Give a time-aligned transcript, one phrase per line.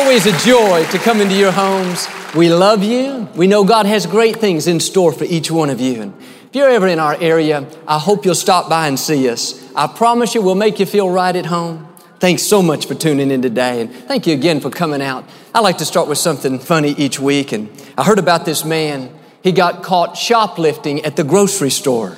[0.00, 2.06] Always a joy to come into your homes.
[2.32, 3.28] We love you.
[3.34, 6.00] We know God has great things in store for each one of you.
[6.00, 9.60] And if you're ever in our area, I hope you'll stop by and see us.
[9.74, 11.88] I promise you, we'll make you feel right at home.
[12.20, 15.24] Thanks so much for tuning in today, and thank you again for coming out.
[15.52, 19.12] I like to start with something funny each week, and I heard about this man.
[19.42, 22.16] He got caught shoplifting at the grocery store.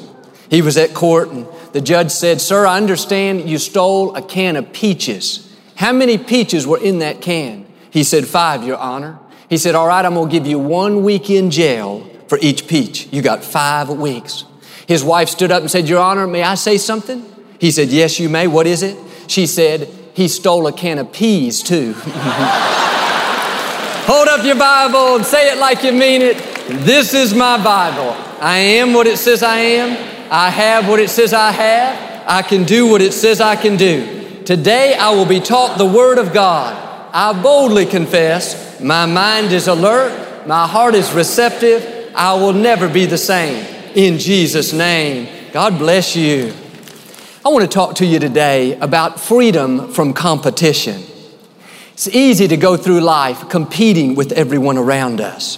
[0.51, 4.57] He was at court, and the judge said, Sir, I understand you stole a can
[4.57, 5.51] of peaches.
[5.77, 7.69] How many peaches were in that can?
[7.91, 9.19] He said, Five, Your Honor.
[9.49, 12.69] He said, All right, I'm going to give you one week in jail for each
[12.69, 13.09] peach.
[13.13, 14.45] You got five weeks.
[14.87, 17.25] His wife stood up and said, Your Honor, may I say something?
[17.59, 18.47] He said, Yes, you may.
[18.47, 18.97] What is it?
[19.27, 21.95] She said, He stole a can of peas, too.
[24.07, 26.37] Hold up your Bible and say it like you mean it.
[26.85, 28.17] This is my Bible.
[28.41, 29.91] I am what it says I am.
[30.33, 32.25] I have what it says I have.
[32.27, 34.43] I can do what it says I can do.
[34.45, 36.90] Today I will be taught the Word of God.
[37.13, 40.47] I boldly confess my mind is alert.
[40.47, 42.13] My heart is receptive.
[42.15, 43.65] I will never be the same.
[43.95, 45.29] In Jesus' name.
[45.53, 46.55] God bless you.
[47.45, 51.03] I want to talk to you today about freedom from competition.
[51.93, 55.57] It's easy to go through life competing with everyone around us.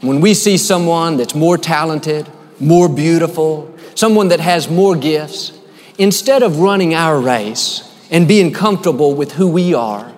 [0.00, 2.28] When we see someone that's more talented,
[2.60, 5.52] more beautiful, someone that has more gifts,
[5.98, 10.12] instead of running our race and being comfortable with who we are,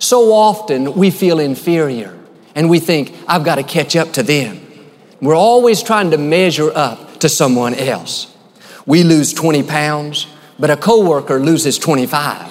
[0.00, 2.18] so often we feel inferior
[2.54, 4.60] and we think, I've got to catch up to them.
[5.20, 8.34] We're always trying to measure up to someone else.
[8.86, 10.26] We lose 20 pounds,
[10.58, 12.50] but a coworker loses 25.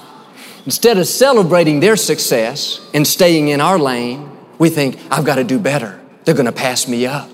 [0.65, 4.29] Instead of celebrating their success and staying in our lane,
[4.59, 5.99] we think, I've got to do better.
[6.23, 7.29] They're going to pass me up.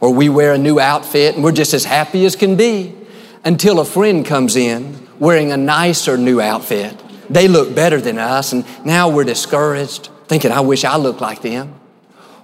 [0.00, 2.94] Or we wear a new outfit and we're just as happy as can be
[3.44, 6.98] until a friend comes in wearing a nicer new outfit
[7.34, 11.42] they look better than us, and now we're discouraged, thinking, I wish I looked like
[11.42, 11.74] them.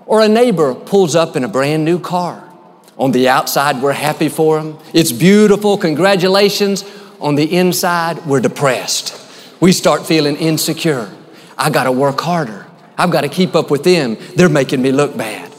[0.06, 2.42] Or a neighbor pulls up in a brand new car.
[2.98, 4.78] On the outside, we're happy for them.
[4.92, 6.84] It's beautiful, congratulations.
[7.20, 9.16] On the inside, we're depressed.
[9.60, 11.10] We start feeling insecure.
[11.56, 12.66] I gotta work harder.
[12.98, 14.16] I've gotta keep up with them.
[14.36, 15.52] They're making me look bad.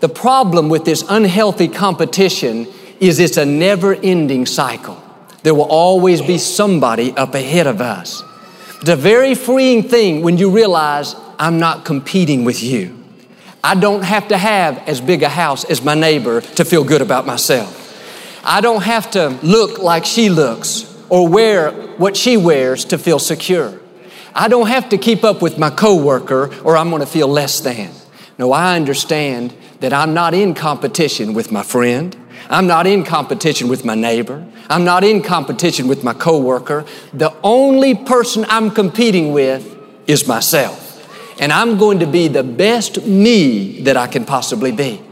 [0.00, 2.68] The problem with this unhealthy competition
[3.00, 5.02] is it's a never ending cycle.
[5.42, 8.22] There will always be somebody up ahead of us.
[8.80, 12.96] It's a very freeing thing when you realize I'm not competing with you.
[13.62, 17.02] I don't have to have as big a house as my neighbor to feel good
[17.02, 17.74] about myself.
[18.44, 23.18] I don't have to look like she looks or wear what she wears to feel
[23.18, 23.80] secure.
[24.32, 27.58] I don't have to keep up with my coworker or I'm going to feel less
[27.60, 27.90] than.
[28.38, 32.16] No, I understand that I'm not in competition with my friend.
[32.48, 34.46] I'm not in competition with my neighbor.
[34.68, 36.84] I'm not in competition with my coworker.
[37.12, 39.76] The only person I'm competing with
[40.06, 40.86] is myself.
[41.40, 45.02] And I'm going to be the best me that I can possibly be.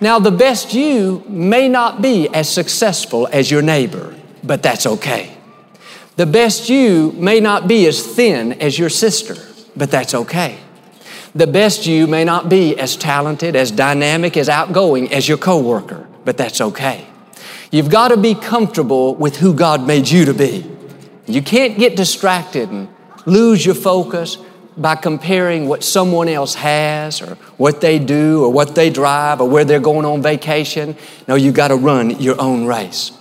[0.00, 5.36] Now, the best you may not be as successful as your neighbor, but that's okay.
[6.16, 9.36] The best you may not be as thin as your sister,
[9.76, 10.58] but that's okay.
[11.34, 16.05] The best you may not be as talented, as dynamic, as outgoing as your coworker,
[16.26, 17.06] but that's okay.
[17.70, 20.68] You've got to be comfortable with who God made you to be.
[21.26, 22.88] You can't get distracted and
[23.24, 24.36] lose your focus
[24.76, 29.48] by comparing what someone else has or what they do or what they drive or
[29.48, 30.96] where they're going on vacation.
[31.26, 33.12] No, you got to run your own race.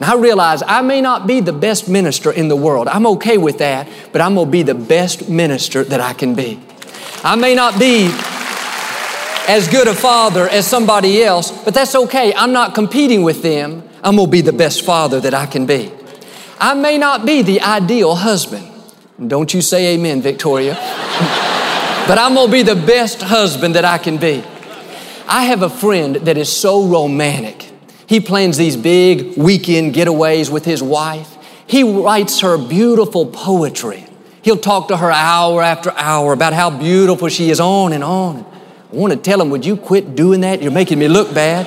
[0.00, 2.86] Now I realize I may not be the best minister in the world.
[2.88, 6.34] I'm okay with that, but I'm going to be the best minister that I can
[6.34, 6.60] be.
[7.24, 8.10] I may not be
[9.48, 12.34] as good a father as somebody else, but that's okay.
[12.34, 13.82] I'm not competing with them.
[14.04, 15.90] I'm going to be the best father that I can be.
[16.60, 18.70] I may not be the ideal husband.
[19.26, 20.74] Don't you say amen, Victoria.
[22.06, 24.44] but I'm going to be the best husband that I can be.
[25.26, 27.72] I have a friend that is so romantic.
[28.06, 31.36] He plans these big weekend getaways with his wife.
[31.66, 34.06] He writes her beautiful poetry.
[34.42, 38.46] He'll talk to her hour after hour about how beautiful she is, on and on.
[38.90, 40.62] I want to tell him, would you quit doing that?
[40.62, 41.66] You're making me look bad.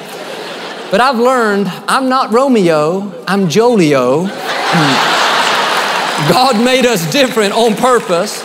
[0.90, 4.28] But I've learned I'm not Romeo, I'm Jolio.
[4.28, 5.12] Hmm.
[6.32, 8.44] God made us different on purpose.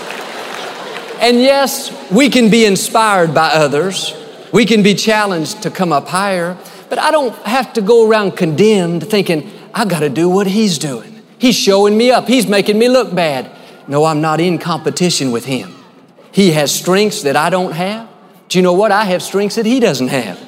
[1.21, 4.15] And yes, we can be inspired by others.
[4.53, 6.59] We can be challenged to come up higher,
[6.91, 10.79] but I don't have to go around condemned thinking, I got to do what he's
[10.79, 11.23] doing.
[11.39, 12.29] He's showing me up.
[12.29, 13.51] He's making me look bad.
[13.89, 15.75] No, I'm not in competition with him.
[16.31, 18.09] He has strengths that I don't have.
[18.49, 18.93] Do you know what?
[18.93, 20.39] I have strengths that he doesn't have.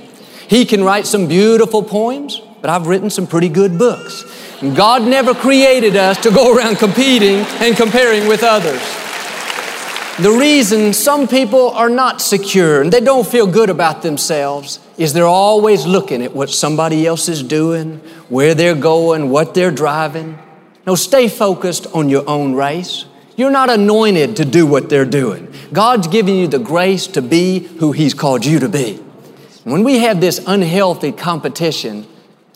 [0.49, 4.25] He can write some beautiful poems, but I've written some pretty good books.
[4.63, 8.81] And God never created us to go around competing and comparing with others.
[10.21, 15.13] The reason some people are not secure and they don't feel good about themselves is
[15.13, 17.99] they're always looking at what somebody else is doing,
[18.29, 20.37] where they're going, what they're driving.
[20.89, 23.05] No, stay focused on your own race.
[23.39, 25.55] You're not anointed to do what they're doing.
[25.73, 28.97] God's given you the grace to be who He's called you to be.
[29.63, 32.05] When we have this unhealthy competition,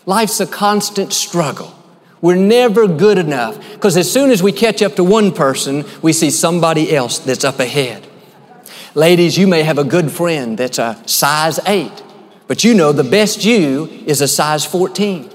[0.07, 1.73] life's a constant struggle.
[2.21, 6.13] We're never good enough because as soon as we catch up to one person, we
[6.13, 8.05] see somebody else that's up ahead.
[8.97, 11.93] Ladies, you may have a good friend that's a size 8,
[12.49, 15.31] but you know the best you is a size 14.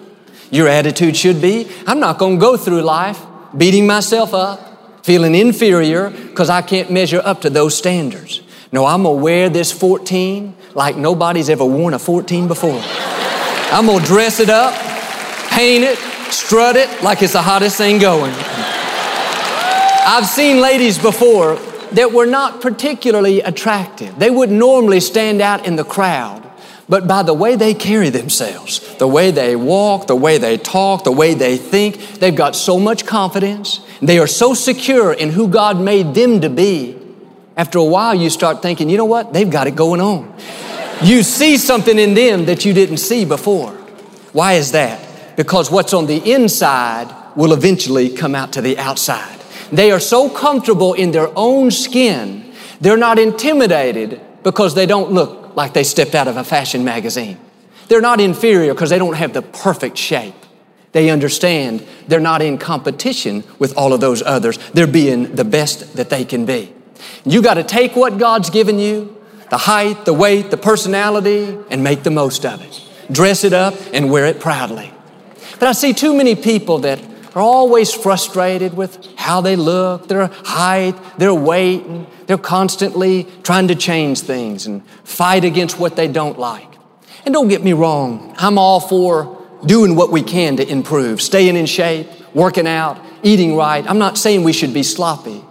[0.51, 3.21] Your attitude should be I'm not going to go through life
[3.57, 4.66] beating myself up,
[5.07, 8.41] feeling inferior because I can't measure up to those standards.
[8.73, 12.81] No, I'm to wear this 14 like nobody's ever worn a 14 before.
[13.71, 14.73] I'm to dress it up,
[15.49, 15.97] paint it,
[16.29, 18.33] strut it like it's the hottest thing going.
[18.35, 21.55] I've seen ladies before
[21.93, 24.19] that were not particularly attractive.
[24.19, 26.43] They would normally stand out in the crowd,
[26.89, 31.05] but by the way they carry themselves, the way they walk, the way they talk,
[31.05, 33.79] the way they think, they've got so much confidence.
[34.01, 36.97] They are so secure in who God made them to be.
[37.55, 39.33] After a while, you start thinking, you know what?
[39.33, 40.35] They've got it going on.
[41.01, 43.71] You see something in them that you didn't see before.
[44.31, 45.07] Why is that?
[45.37, 49.39] because what's on the inside will eventually come out to the outside.
[49.71, 52.51] They are so comfortable in their own skin,
[52.81, 57.37] they're not intimidated because they don't look like they stepped out of a fashion magazine.
[57.87, 60.35] They're not inferior because they don't have the perfect shape.
[60.97, 64.57] They understand they're not in competition with all of those others.
[64.73, 66.73] They're being the best that they can be.
[67.23, 69.15] You got to take what God's given you,
[69.51, 72.81] the height, the weight, the personality, and make the most of it.
[73.11, 74.91] Dress it up and wear it proudly.
[75.59, 76.99] But I see too many people that
[77.35, 83.67] are always frustrated with how they look, their height, their weight, and they're constantly trying
[83.67, 86.73] to change things and fight against what they don't like.
[87.23, 91.55] And don't get me wrong, I'm all for doing what we can to improve, staying
[91.55, 93.87] in shape, working out, eating right.
[93.89, 95.43] I'm not saying we should be sloppy,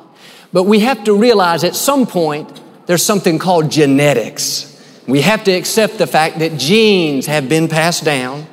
[0.53, 4.73] but we have to realize at some point there's something called genetics.
[5.07, 8.47] We have to accept the fact that genes have been passed down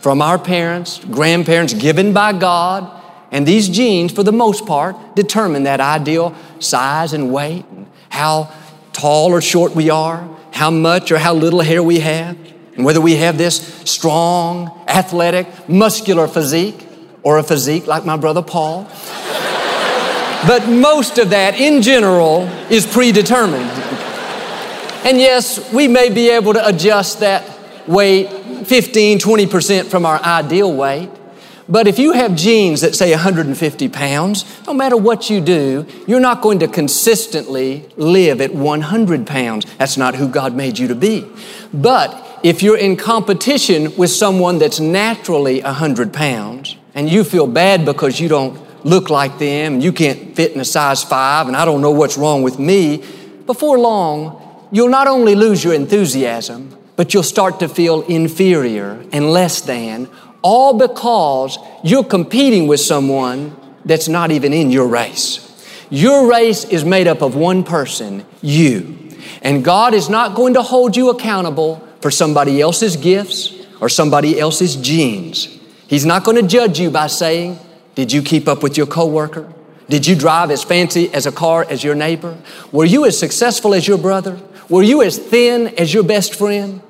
[0.00, 2.92] from our parents, grandparents, given by God.
[3.32, 8.52] And these genes, for the most part, determine that ideal size and weight, and how
[8.92, 12.36] tall or short we are, how much or how little hair we have,
[12.76, 16.86] and whether we have this strong, athletic, muscular physique
[17.22, 18.84] or a physique like my brother Paul.
[20.46, 23.70] but most of that, in general, is predetermined.
[25.04, 27.48] And yes, we may be able to adjust that
[27.88, 28.28] weight
[28.66, 31.10] 15, 20% from our ideal weight.
[31.68, 36.20] But if you have genes that say 150 pounds, no matter what you do, you're
[36.20, 39.66] not going to consistently live at 100 pounds.
[39.76, 41.28] That's not who God made you to be.
[41.72, 47.84] But if you're in competition with someone that's naturally 100 pounds and you feel bad
[47.84, 51.56] because you don't look like them and you can't fit in a size 5 and
[51.56, 53.04] I don't know what's wrong with me,
[53.46, 59.30] before long, you'll not only lose your enthusiasm, but you'll start to feel inferior and
[59.30, 60.08] less than,
[60.42, 65.42] all because you're competing with someone that's not even in your race.
[65.90, 68.96] Your race is made up of one person, you.
[69.42, 74.38] And God is not going to hold you accountable for somebody else's gifts or somebody
[74.38, 75.48] else's genes.
[75.88, 77.58] He's not going to judge you by saying,
[77.94, 79.52] Did you keep up with your coworker?
[79.88, 82.36] Did you drive as fancy as a car as your neighbor?
[82.72, 84.40] Were you as successful as your brother?
[84.68, 86.82] Were you as thin as your best friend?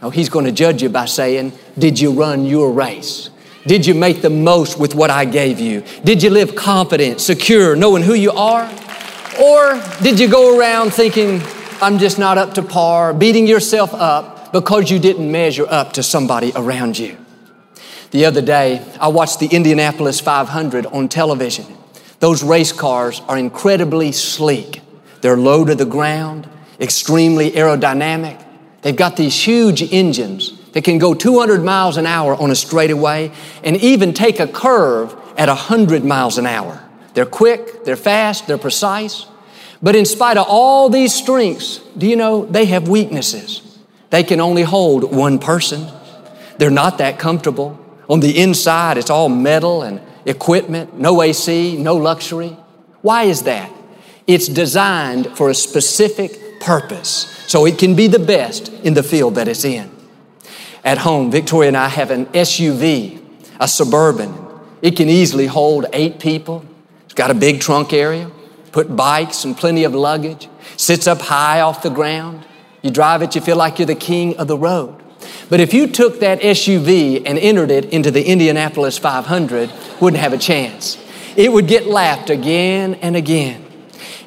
[0.00, 3.30] No, he's going to judge you by saying, Did you run your race?
[3.66, 5.82] Did you make the most with what I gave you?
[6.04, 8.64] Did you live confident, secure, knowing who you are?
[9.42, 11.42] Or did you go around thinking,
[11.82, 16.02] I'm just not up to par, beating yourself up because you didn't measure up to
[16.02, 17.14] somebody around you?
[18.10, 21.66] The other day, I watched the Indianapolis 500 on television.
[22.20, 24.80] Those race cars are incredibly sleek.
[25.20, 26.48] They're low to the ground,
[26.80, 28.42] extremely aerodynamic.
[28.80, 33.32] They've got these huge engines that can go 200 miles an hour on a straightaway
[33.62, 36.82] and even take a curve at 100 miles an hour.
[37.12, 39.26] They're quick, they're fast, they're precise.
[39.82, 43.60] But in spite of all these strengths, do you know they have weaknesses?
[44.10, 45.86] They can only hold one person.
[46.58, 47.78] They're not that comfortable.
[48.08, 52.56] On the inside, it's all metal and equipment, no AC, no luxury.
[53.02, 53.72] Why is that?
[54.26, 59.36] It's designed for a specific purpose, so it can be the best in the field
[59.36, 59.90] that it's in.
[60.84, 63.20] At home, Victoria and I have an SUV,
[63.60, 64.34] a Suburban.
[64.82, 66.64] It can easily hold eight people.
[67.04, 68.30] It's got a big trunk area,
[68.72, 72.44] put bikes and plenty of luggage, sits up high off the ground.
[72.86, 74.94] You drive it, you feel like you're the king of the road.
[75.48, 80.32] But if you took that SUV and entered it into the Indianapolis 500, wouldn't have
[80.32, 80.96] a chance.
[81.36, 83.66] It would get lapped again and again.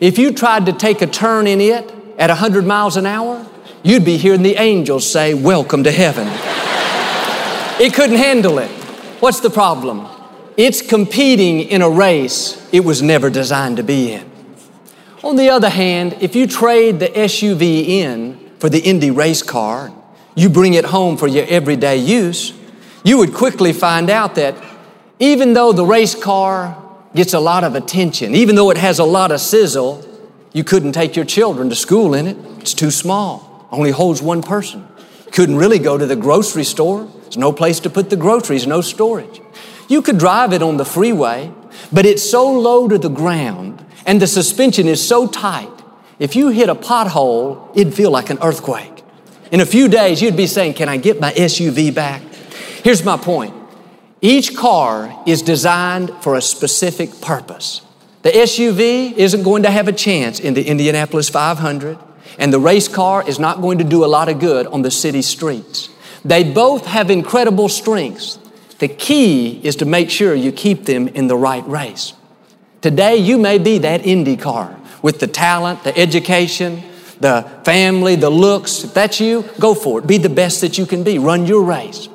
[0.02, 3.48] If you tried to take a turn in it at 100 miles an hour,
[3.82, 6.28] you'd be hearing the angels say, Welcome to heaven.
[7.82, 8.70] it couldn't handle it.
[9.22, 10.06] What's the problem?
[10.58, 14.30] It's competing in a race it was never designed to be in.
[15.24, 19.92] On the other hand, if you trade the SUV in for the Indy race car,
[20.36, 22.54] you bring it home for your everyday use,
[23.04, 24.56] you would quickly find out that
[25.20, 26.78] even though the race car
[27.16, 30.06] gets a lot of attention, even though it has a lot of sizzle,
[30.54, 32.38] you couldn't take your children to school in it.
[32.60, 34.88] It's too small, only holds one person.
[35.32, 37.06] Couldn't really go to the grocery store.
[37.22, 39.42] There's no place to put the groceries, no storage.
[39.88, 41.52] You could drive it on the freeway,
[41.92, 45.79] but it's so low to the ground and the suspension is so tight.
[46.20, 49.04] If you hit a pothole, it'd feel like an earthquake.
[49.52, 52.22] In a few days, you'd be saying, Can I get my SUV back?
[52.84, 53.56] Here's my point
[54.22, 57.82] each car is designed for a specific purpose.
[58.24, 61.98] The SUV isn't going to have a chance in the Indianapolis 500,
[62.38, 64.92] and the race car is not going to do a lot of good on the
[64.92, 65.88] city streets.
[66.26, 68.38] They both have incredible strengths.
[68.80, 72.14] The key is to make sure you keep them in the right race.
[72.82, 76.84] Today, you may be that Indy car with the talent, the education,
[77.20, 78.84] the family, the looks.
[78.84, 80.08] If that's you, go for it.
[80.08, 81.20] Be the best that you can be.
[81.20, 82.10] Run your race.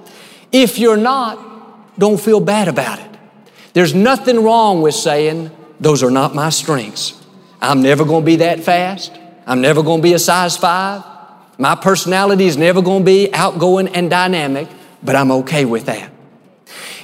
[0.52, 3.10] If you're not, don't feel bad about it.
[3.72, 5.50] There's nothing wrong with saying,
[5.80, 7.20] those are not my strengths.
[7.60, 9.12] I'm never going to be that fast.
[9.46, 11.02] I'm never going to be a size five.
[11.58, 14.68] My personality is never going to be outgoing and dynamic,
[15.02, 16.10] but I'm okay with that.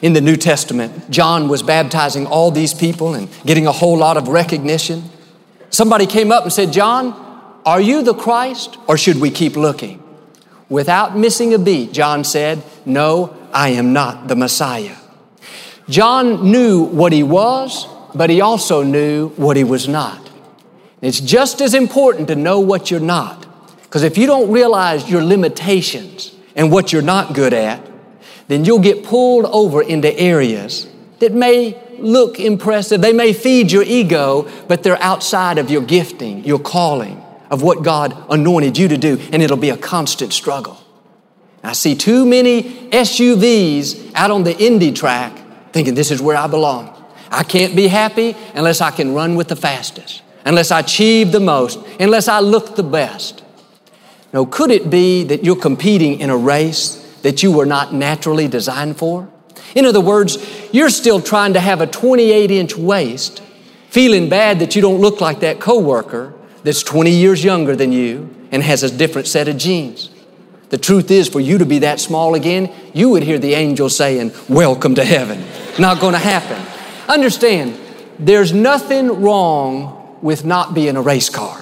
[0.03, 4.17] In the New Testament, John was baptizing all these people and getting a whole lot
[4.17, 5.05] of recognition.
[5.71, 7.15] Somebody came up and said, John,
[7.65, 10.03] are you the Christ or should we keep looking?
[10.69, 14.97] Without missing a beat, John said, No, I am not the Messiah.
[15.89, 20.31] John knew what he was, but he also knew what he was not.
[21.03, 23.47] It's just as important to know what you're not,
[23.83, 27.85] because if you don't realize your limitations and what you're not good at,
[28.49, 30.89] then you'll get pulled over into areas
[31.21, 33.01] that may look impressive.
[33.01, 37.83] They may feed your ego, but they're outside of your gifting, your calling, of what
[37.83, 40.79] God anointed you to do, and it'll be a constant struggle.
[41.63, 45.37] I see too many SUVs out on the Indy track
[45.73, 46.97] thinking this is where I belong.
[47.31, 51.41] I can't be happy unless I can run with the fastest, unless I achieve the
[51.41, 53.45] most, unless I look the best.
[54.33, 58.49] No, could it be that you're competing in a race that you were not naturally
[58.49, 59.29] designed for?
[59.75, 60.39] In other words,
[60.73, 63.43] you're still trying to have a 28 inch waist,
[63.89, 68.35] feeling bad that you don't look like that coworker that's 20 years younger than you
[68.53, 70.11] and has a different set of genes.
[70.71, 73.89] The truth is, for you to be that small again, you would hear the angel
[73.89, 75.45] saying, Welcome to heaven.
[75.79, 76.65] Not going to happen.
[77.09, 77.79] Understand,
[78.19, 81.61] there's nothing wrong with not being a race car.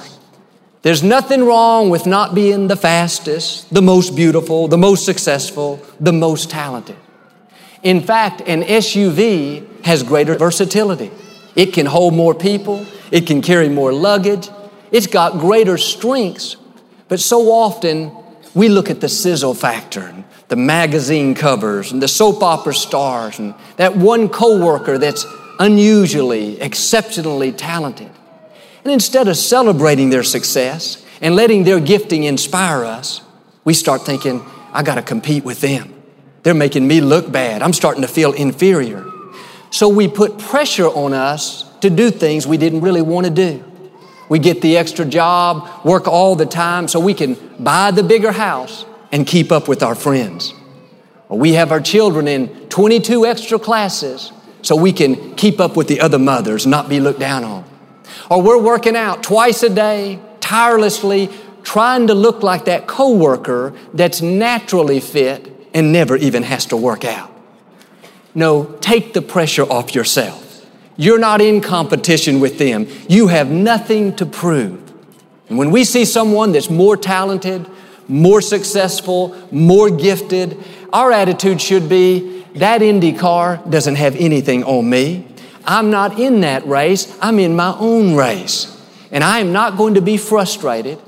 [0.82, 6.12] There's nothing wrong with not being the fastest, the most beautiful, the most successful, the
[6.12, 6.96] most talented.
[7.82, 11.10] In fact, an SUV has greater versatility.
[11.54, 14.48] It can hold more people, it can carry more luggage,
[14.90, 16.56] it's got greater strengths.
[17.08, 18.12] But so often,
[18.54, 23.38] we look at the sizzle factor and the magazine covers and the soap opera stars
[23.38, 25.26] and that one coworker that's
[25.58, 28.10] unusually, exceptionally talented.
[28.84, 33.20] And instead of celebrating their success and letting their gifting inspire us,
[33.64, 35.97] we start thinking, I got to compete with them.
[36.42, 37.62] They're making me look bad.
[37.62, 39.04] I'm starting to feel inferior.
[39.70, 43.64] So we put pressure on us to do things we didn't really want to do.
[44.28, 48.32] We get the extra job, work all the time so we can buy the bigger
[48.32, 50.52] house and keep up with our friends.
[51.28, 55.88] Or we have our children in 22 extra classes so we can keep up with
[55.88, 57.64] the other mothers, not be looked down on.
[58.30, 61.30] Or we're working out twice a day, tirelessly,
[61.62, 67.04] trying to look like that coworker that's naturally fit and never even has to work
[67.04, 67.30] out.
[68.34, 70.66] No, take the pressure off yourself.
[70.96, 72.88] You're not in competition with them.
[73.08, 74.92] You have nothing to prove.
[75.48, 77.64] And when we see someone that's more talented,
[78.08, 80.58] more successful, more gifted.
[80.92, 85.28] Our attitude should be that Indy car doesn't have anything on me.
[85.64, 88.74] I'm not in that race, I'm in my own race.
[89.12, 90.98] And I am not going to be frustrated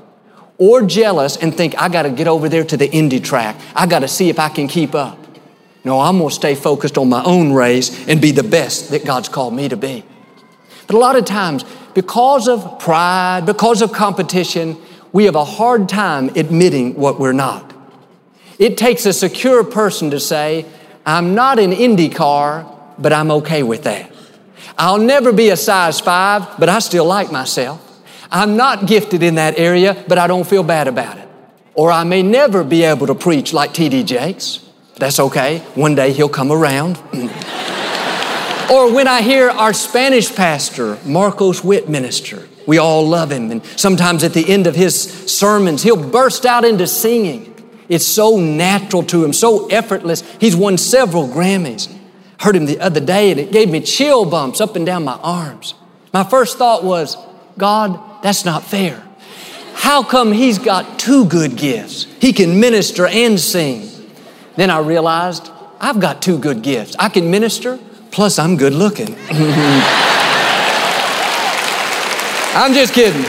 [0.61, 3.59] or jealous and think, I got to get over there to the Indy track.
[3.75, 5.17] I got to see if I can keep up.
[5.83, 9.03] No, I'm going to stay focused on my own race and be the best that
[9.03, 10.03] God's called me to be.
[10.85, 11.65] But a lot of times,
[11.95, 14.77] because of pride, because of competition,
[15.11, 17.73] we have a hard time admitting what we're not.
[18.59, 20.67] It takes a secure person to say,
[21.07, 24.11] I'm not an Indy car, but I'm okay with that.
[24.77, 27.90] I'll never be a size five, but I still like myself.
[28.31, 31.27] I'm not gifted in that area, but I don't feel bad about it.
[31.73, 34.03] Or I may never be able to preach like T.D.
[34.03, 34.65] Jakes.
[34.95, 35.59] That's okay.
[35.75, 36.97] One day he'll come around.
[38.71, 43.51] or when I hear our Spanish pastor, Marcos Witt, minister, we all love him.
[43.51, 44.95] And sometimes at the end of his
[45.29, 47.47] sermons, he'll burst out into singing.
[47.89, 50.21] It's so natural to him, so effortless.
[50.39, 51.93] He's won several Grammys.
[52.39, 55.19] Heard him the other day and it gave me chill bumps up and down my
[55.21, 55.73] arms.
[56.13, 57.17] My first thought was,
[57.57, 59.03] God, that's not fair.
[59.73, 62.03] How come he's got two good gifts?
[62.19, 63.89] He can minister and sing.
[64.55, 65.49] Then I realized
[65.79, 66.95] I've got two good gifts.
[66.99, 67.79] I can minister,
[68.11, 69.15] plus I'm good looking.
[72.53, 73.23] I'm just kidding.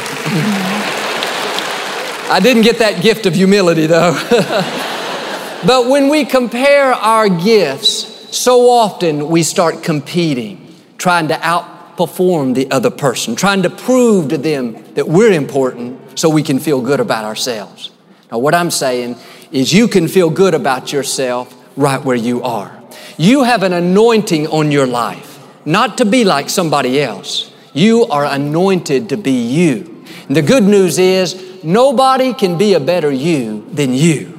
[2.28, 4.12] I didn't get that gift of humility though.
[5.66, 12.54] but when we compare our gifts, so often we start competing, trying to out outperform
[12.54, 16.80] the other person, trying to prove to them that we're important so we can feel
[16.80, 17.90] good about ourselves.
[18.30, 19.16] Now, what I'm saying
[19.50, 22.82] is you can feel good about yourself right where you are.
[23.18, 27.52] You have an anointing on your life, not to be like somebody else.
[27.75, 30.04] You are anointed to be you.
[30.28, 34.38] And the good news is nobody can be a better you than you.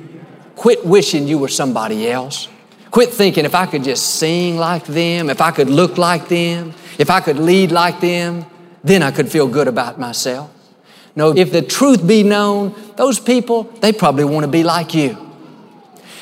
[0.55, 2.47] Quit wishing you were somebody else.
[2.93, 6.75] Quit thinking if I could just sing like them, if I could look like them,
[6.99, 8.45] if I could lead like them,
[8.83, 10.51] then I could feel good about myself.
[11.15, 15.17] No, if the truth be known, those people, they probably want to be like you.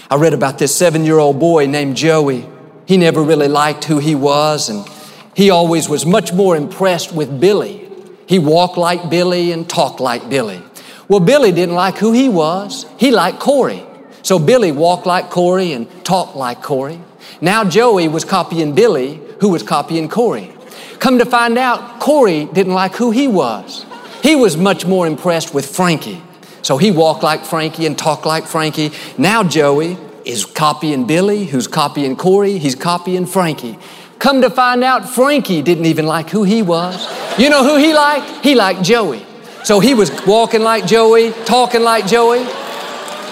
[0.09, 2.47] I read about this seven year old boy named Joey.
[2.85, 4.87] He never really liked who he was, and
[5.35, 7.85] he always was much more impressed with Billy.
[8.27, 10.63] He walked like Billy and talked like Billy.
[11.09, 13.85] Well, Billy didn't like who he was, he liked Corey.
[14.23, 17.01] So Billy walked like Corey and talked like Corey.
[17.39, 20.53] Now Joey was copying Billy, who was copying Corey.
[20.99, 23.85] Come to find out, Corey didn't like who he was.
[24.21, 26.21] He was much more impressed with Frankie.
[26.61, 28.91] So he walked like Frankie and talked like Frankie.
[29.17, 33.79] Now Joey is copying Billy, who's copying Corey, he's copying Frankie.
[34.19, 37.07] Come to find out, Frankie didn't even like who he was.
[37.39, 38.45] You know who he liked?
[38.45, 39.25] He liked Joey.
[39.63, 42.45] So he was walking like Joey, talking like Joey.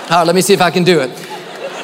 [0.10, 1.12] All right, let me see if I can do it.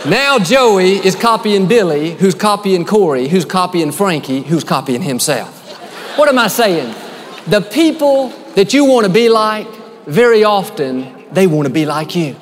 [0.08, 6.18] Now Joey is copying Billy, who's copying Corey, who's copying Frankie, who's copying himself.
[6.18, 6.96] What am I saying?
[7.46, 9.68] The people that you want to be like,
[10.08, 12.36] very often, they want to be like you.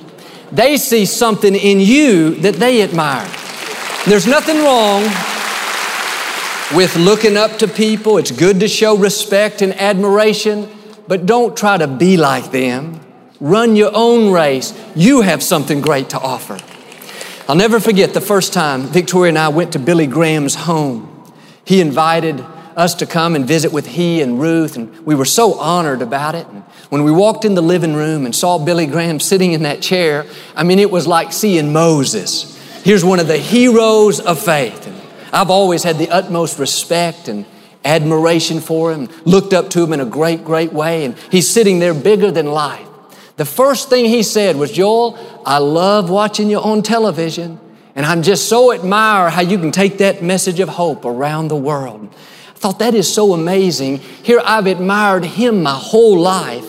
[0.53, 3.29] They see something in you that they admire.
[4.07, 5.03] There's nothing wrong
[6.77, 8.17] with looking up to people.
[8.19, 10.69] It's good to show respect and admiration,
[11.09, 13.01] but don't try to be like them.
[13.43, 14.73] Run your own race.
[14.95, 16.57] You have something great to offer.
[17.49, 21.29] I'll never forget the first time Victoria and I went to Billy Graham's home.
[21.65, 22.39] He invited
[22.77, 26.35] us to come and visit with he and Ruth, and we were so honored about
[26.35, 26.47] it.
[26.47, 29.81] And when we walked in the living room and saw Billy Graham sitting in that
[29.81, 30.25] chair,
[30.55, 32.57] I mean, it was like seeing Moses.
[32.85, 34.87] Here's one of the heroes of faith.
[34.87, 34.95] And
[35.33, 37.45] I've always had the utmost respect and
[37.83, 41.79] admiration for him, looked up to him in a great, great way, and he's sitting
[41.79, 42.87] there bigger than life.
[43.35, 47.59] The first thing he said was, Joel, I love watching you on television,
[47.95, 51.55] and I'm just so admire how you can take that message of hope around the
[51.55, 52.13] world
[52.53, 53.97] I thought that is so amazing.
[53.97, 56.65] Here I've admired him my whole life,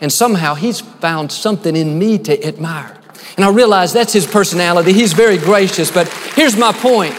[0.00, 2.94] and somehow he's found something in me to admire.
[3.36, 4.92] And I realize that's his personality.
[4.92, 7.14] He's very gracious, but here's my point.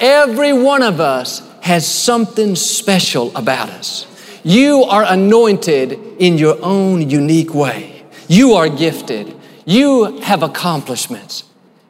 [0.00, 4.06] Every one of us has something special about us.
[4.42, 7.93] You are anointed in your own unique way.
[8.28, 9.34] You are gifted.
[9.64, 11.44] You have accomplishments.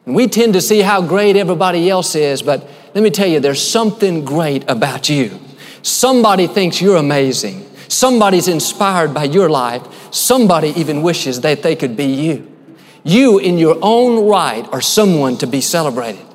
[0.05, 3.39] And we tend to see how great everybody else is, but let me tell you,
[3.39, 5.39] there's something great about you.
[5.81, 7.69] Somebody thinks you're amazing.
[7.87, 10.13] Somebody's inspired by your life.
[10.13, 12.51] Somebody even wishes that they could be you.
[13.03, 16.25] You, in your own right, are someone to be celebrated.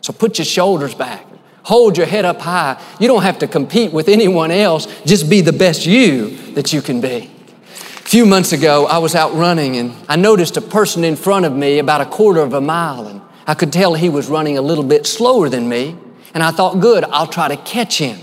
[0.00, 1.24] So put your shoulders back.
[1.64, 2.82] Hold your head up high.
[2.98, 4.86] You don't have to compete with anyone else.
[5.04, 7.30] Just be the best you that you can be.
[8.08, 11.54] Few months ago, I was out running and I noticed a person in front of
[11.54, 14.62] me about a quarter of a mile, and I could tell he was running a
[14.62, 15.94] little bit slower than me.
[16.32, 18.18] And I thought, good, I'll try to catch him.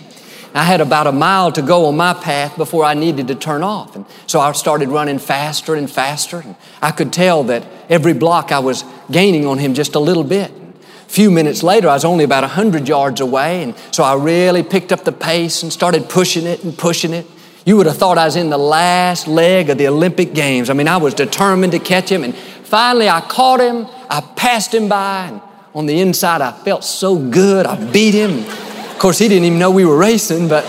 [0.56, 3.62] I had about a mile to go on my path before I needed to turn
[3.62, 3.95] off.
[3.95, 6.39] And so I started running faster and faster.
[6.39, 10.24] And I could tell that every block I was gaining on him just a little
[10.24, 10.50] bit.
[10.50, 13.62] A few minutes later, I was only about 100 yards away.
[13.62, 17.28] And so I really picked up the pace and started pushing it and pushing it.
[17.65, 20.69] You would have thought I was in the last leg of the Olympic Games.
[20.69, 23.88] I mean, I was determined to catch him, and finally I caught him.
[24.08, 25.41] I passed him by, and
[25.73, 27.65] on the inside I felt so good.
[27.65, 28.45] I beat him.
[28.45, 30.63] Of course, he didn't even know we were racing, but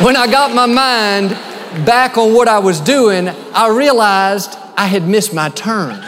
[0.00, 1.28] when I got my mind
[1.84, 6.00] back on what I was doing, I realized I had missed my turn.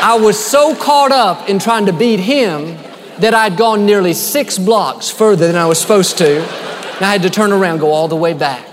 [0.00, 2.76] I was so caught up in trying to beat him
[3.20, 6.67] that I'd gone nearly six blocks further than I was supposed to.
[6.98, 8.66] And I had to turn around, go all the way back.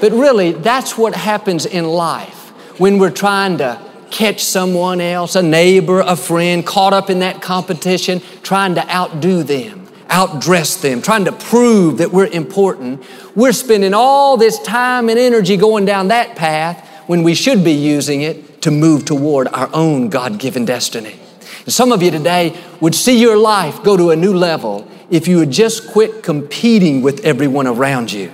[0.00, 5.42] But really, that's what happens in life when we're trying to catch someone else, a
[5.42, 11.24] neighbor, a friend, caught up in that competition, trying to outdo them, outdress them, trying
[11.26, 13.04] to prove that we're important.
[13.36, 17.72] We're spending all this time and energy going down that path when we should be
[17.72, 21.20] using it to move toward our own God given destiny.
[21.68, 25.38] Some of you today would see your life go to a new level if you
[25.38, 28.32] would just quit competing with everyone around you.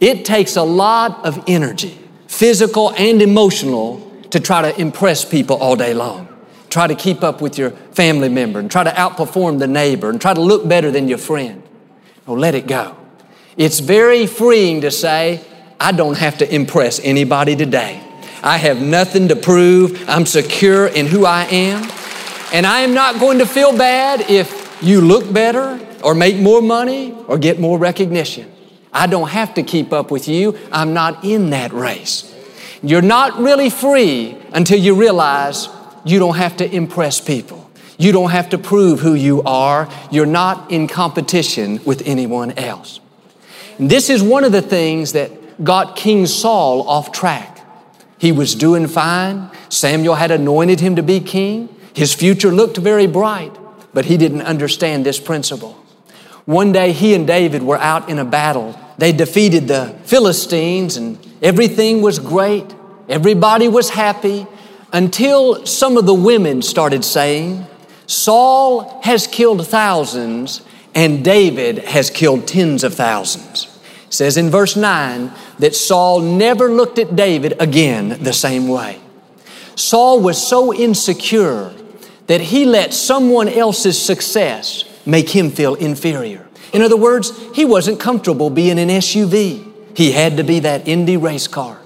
[0.00, 5.76] It takes a lot of energy, physical and emotional, to try to impress people all
[5.76, 6.28] day long.
[6.70, 10.20] Try to keep up with your family member and try to outperform the neighbor and
[10.20, 11.62] try to look better than your friend.
[12.26, 12.96] Oh, let it go.
[13.56, 15.44] It's very freeing to say,
[15.78, 18.02] I don't have to impress anybody today.
[18.42, 20.08] I have nothing to prove.
[20.08, 21.88] I'm secure in who I am.
[22.52, 26.60] And I am not going to feel bad if you look better or make more
[26.60, 28.50] money or get more recognition.
[28.92, 30.58] I don't have to keep up with you.
[30.70, 32.28] I'm not in that race.
[32.82, 35.68] You're not really free until you realize
[36.04, 37.70] you don't have to impress people.
[37.96, 39.88] You don't have to prove who you are.
[40.10, 43.00] You're not in competition with anyone else.
[43.78, 45.30] And this is one of the things that
[45.62, 47.60] got King Saul off track.
[48.18, 49.50] He was doing fine.
[49.68, 51.68] Samuel had anointed him to be king.
[51.94, 53.56] His future looked very bright,
[53.92, 55.81] but he didn't understand this principle.
[56.44, 58.78] One day he and David were out in a battle.
[58.98, 62.66] They defeated the Philistines and everything was great.
[63.08, 64.46] Everybody was happy
[64.92, 67.66] until some of the women started saying,
[68.06, 70.62] Saul has killed thousands
[70.94, 73.66] and David has killed tens of thousands.
[74.06, 79.00] It says in verse 9 that Saul never looked at David again the same way.
[79.74, 81.72] Saul was so insecure
[82.26, 86.46] that he let someone else's success make him feel inferior.
[86.72, 89.70] In other words, he wasn't comfortable being an SUV.
[89.96, 91.78] He had to be that Indy race car.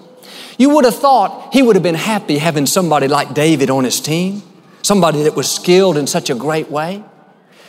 [0.59, 4.01] You would have thought he would have been happy having somebody like David on his
[4.01, 4.43] team,
[4.83, 7.03] somebody that was skilled in such a great way.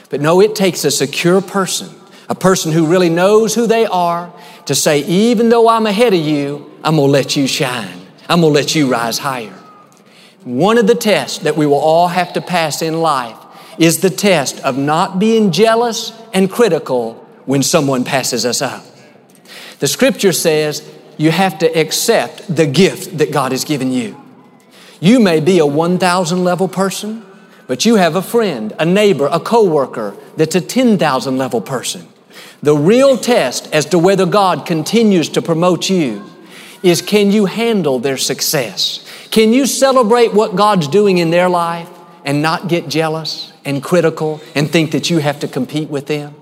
[0.10, 1.90] But no, it takes a secure person,
[2.30, 4.32] a person who really knows who they are,
[4.68, 8.06] to say, even though I'm ahead of you, I'm gonna let you shine.
[8.30, 9.54] I'm gonna let you rise higher.
[10.44, 13.38] One of the tests that we will all have to pass in life
[13.78, 17.14] is the test of not being jealous and critical
[17.46, 18.84] when someone passes us up.
[19.80, 20.88] The scripture says
[21.18, 24.22] you have to accept the gift that God has given you.
[25.00, 27.26] You may be a 1,000 level person,
[27.68, 32.08] but you have a friend, a neighbor, a coworker that's a 10,000 level person.
[32.64, 36.24] The real test as to whether God continues to promote you
[36.82, 39.04] is can you handle their success?
[39.30, 41.90] Can you celebrate what God's doing in their life
[42.26, 46.34] and not get jealous and critical and think that you have to compete with them?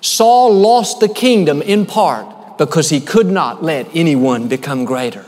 [0.00, 5.24] Saul lost the kingdom in part because he could not let anyone become greater.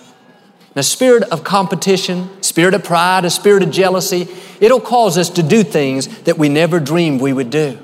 [0.74, 4.28] The spirit of competition, spirit of pride, a spirit of jealousy,
[4.60, 7.78] it'll cause us to do things that we never dreamed we would do.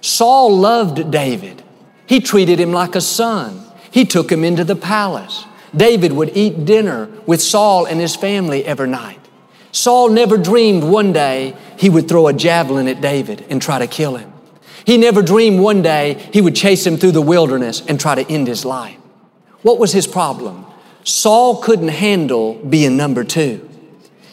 [0.00, 1.62] Saul loved David.
[2.06, 3.64] He treated him like a son.
[3.90, 5.44] He took him into the palace.
[5.74, 9.21] David would eat dinner with Saul and his family every night.
[9.72, 13.86] Saul never dreamed one day he would throw a javelin at David and try to
[13.86, 14.30] kill him.
[14.84, 18.30] He never dreamed one day he would chase him through the wilderness and try to
[18.30, 18.96] end his life.
[19.62, 20.66] What was his problem?
[21.04, 23.68] Saul couldn't handle being number two.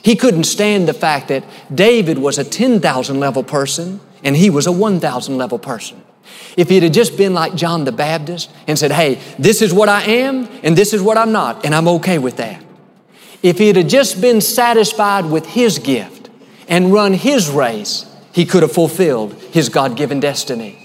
[0.02, 4.68] He couldn't stand the fact that David was a 10,000 level person and he was
[4.68, 6.04] a 1,000 level person.
[6.58, 9.90] If he'd have just been like John the Baptist and said, hey, this is what
[9.90, 12.64] I am and this is what I'm not, and I'm okay with that.
[13.42, 16.30] If he had just been satisfied with his gift
[16.68, 20.78] and run his race, he could have fulfilled his God given destiny.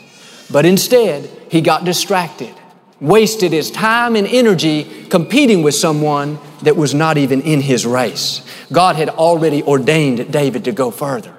[0.51, 2.55] But instead, he got distracted.
[3.01, 8.40] wasted his time and energy competing with someone that was not even in his race.
[8.73, 11.35] God had already ordained David to go further.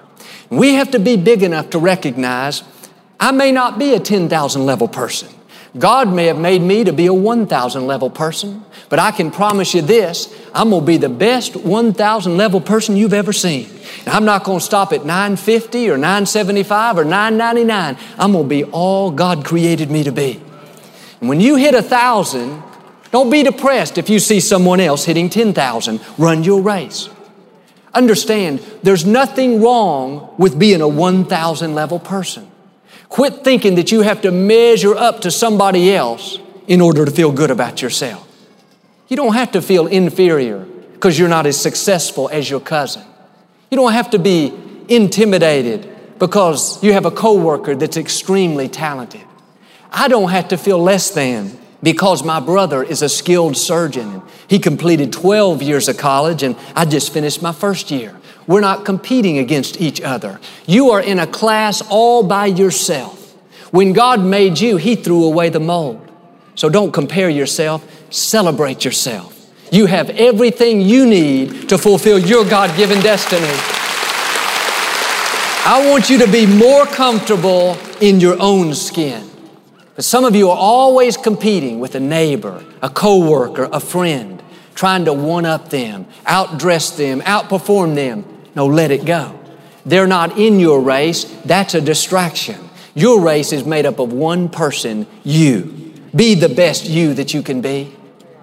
[0.49, 2.62] We have to be big enough to recognize
[3.19, 5.30] I may not be a 10,000 level person.
[5.77, 9.73] God may have made me to be a 1,000 level person, but I can promise
[9.73, 13.69] you this I'm gonna be the best 1,000 level person you've ever seen.
[14.05, 17.97] And I'm not gonna stop at 950 or 975 or 999.
[18.17, 20.41] I'm gonna be all God created me to be.
[21.19, 22.63] And when you hit a thousand,
[23.11, 25.99] don't be depressed if you see someone else hitting 10,000.
[26.17, 27.09] Run your race.
[27.93, 32.49] Understand, there's nothing wrong with being a 1,000 level person.
[33.10, 37.32] Quit thinking that you have to measure up to somebody else in order to feel
[37.32, 38.28] good about yourself.
[39.08, 40.60] You don't have to feel inferior
[40.94, 43.04] because you're not as successful as your cousin.
[43.70, 44.54] You don't have to be
[44.89, 49.22] intimidated because you have a coworker that's extremely talented.
[49.91, 54.24] I don't have to feel less than because my brother is a skilled surgeon.
[54.48, 58.20] He completed 12 years of college and I just finished my first year.
[58.47, 60.39] We're not competing against each other.
[60.67, 63.34] You are in a class all by yourself.
[63.71, 66.01] When God made you, He threw away the mold.
[66.55, 69.34] So don't compare yourself, celebrate yourself.
[69.71, 73.45] You have everything you need to fulfill your God given destiny.
[75.67, 79.27] I want you to be more comfortable in your own skin.
[79.95, 84.43] But some of you are always competing with a neighbor, a coworker, a friend,
[84.75, 88.25] trying to one up them, outdress them, outperform them.
[88.56, 89.39] No, let it go.
[89.86, 91.26] They're not in your race.
[91.46, 92.70] That's a distraction.
[92.96, 95.94] Your race is made up of one person, you.
[96.15, 97.94] Be the best you that you can be.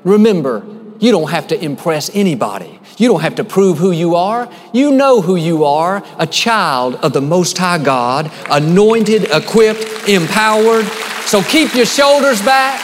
[0.05, 0.65] Remember,
[1.01, 2.79] you don't have to impress anybody.
[2.99, 4.49] You don't have to prove who you are.
[4.73, 10.85] You know who you are a child of the Most High God, anointed, equipped, empowered.
[11.27, 12.79] So keep your shoulders back,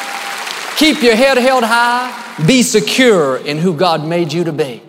[0.76, 4.82] keep your head held high, be secure in who God made you to be.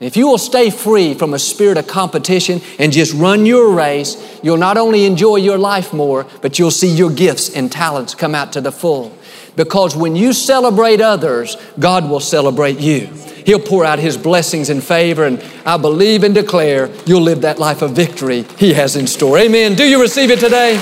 [0.00, 4.16] If you will stay free from a spirit of competition and just run your race,
[4.44, 8.32] you'll not only enjoy your life more, but you'll see your gifts and talents come
[8.32, 9.12] out to the full.
[9.56, 13.06] Because when you celebrate others, God will celebrate you.
[13.44, 17.58] He'll pour out His blessings and favor, and I believe and declare you'll live that
[17.58, 19.36] life of victory He has in store.
[19.36, 19.74] Amen.
[19.74, 20.76] Do you receive it today?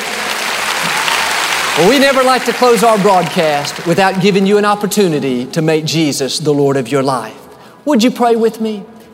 [1.78, 5.86] Well, we never like to close our broadcast without giving you an opportunity to make
[5.86, 7.38] Jesus the Lord of your life.
[7.86, 8.84] Would you pray with me?